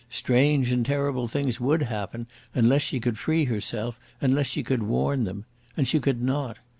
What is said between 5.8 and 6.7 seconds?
she could not.